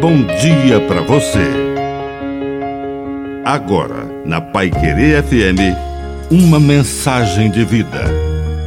[0.00, 1.44] bom dia para você.
[3.44, 5.76] Agora, na Pai Querer FM,
[6.30, 8.04] uma mensagem de vida.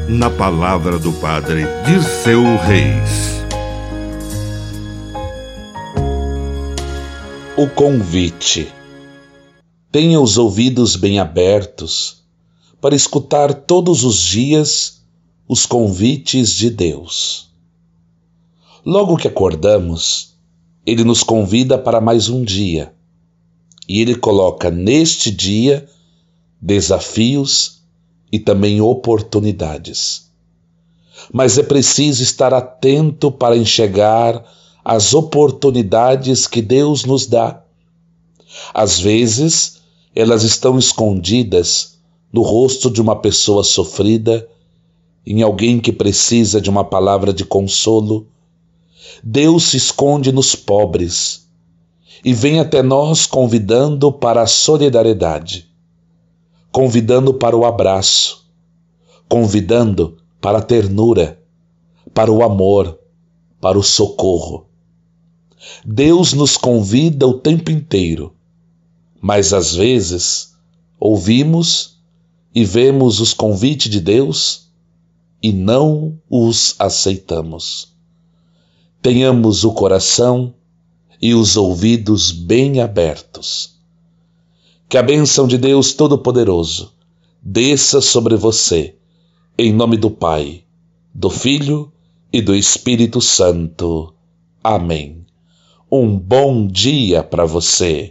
[0.07, 3.41] Na palavra do Padre Dirceu Reis.
[7.57, 8.71] O convite.
[9.91, 12.23] Tenha os ouvidos bem abertos
[12.79, 15.01] para escutar todos os dias
[15.47, 17.49] os convites de Deus.
[18.85, 20.32] Logo que acordamos,
[20.85, 22.93] Ele nos convida para mais um dia
[23.87, 25.87] e Ele coloca neste dia
[26.61, 27.83] desafios
[28.31, 30.29] e também oportunidades.
[31.31, 34.43] Mas é preciso estar atento para enxergar
[34.83, 37.63] as oportunidades que Deus nos dá.
[38.73, 39.81] Às vezes,
[40.15, 41.97] elas estão escondidas
[42.31, 44.47] no rosto de uma pessoa sofrida,
[45.25, 48.27] em alguém que precisa de uma palavra de consolo.
[49.25, 51.49] Deus se esconde nos pobres
[52.25, 55.71] e vem até nós convidando para a solidariedade,
[56.73, 58.45] convidando para o abraço,
[59.29, 61.41] convidando para a ternura,
[62.13, 62.99] para o amor,
[63.61, 64.67] para o socorro.
[65.85, 68.35] Deus nos convida o tempo inteiro,
[69.21, 70.53] mas às vezes
[70.99, 71.97] ouvimos
[72.53, 74.69] e vemos os convites de Deus
[75.41, 77.92] e não os aceitamos.
[79.03, 80.53] Tenhamos o coração
[81.21, 83.77] e os ouvidos bem abertos.
[84.87, 86.93] Que a bênção de Deus Todo-Poderoso
[87.41, 88.95] desça sobre você,
[89.57, 90.63] em nome do Pai,
[91.13, 91.91] do Filho
[92.31, 94.13] e do Espírito Santo.
[94.63, 95.25] Amém.
[95.91, 98.09] Um bom dia para você.